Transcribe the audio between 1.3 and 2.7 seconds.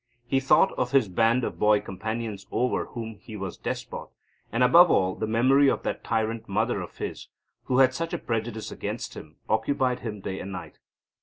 of boy companions